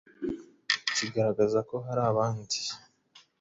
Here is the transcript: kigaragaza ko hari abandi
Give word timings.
kigaragaza 0.95 1.59
ko 1.69 1.75
hari 1.85 2.01
abandi 2.11 2.57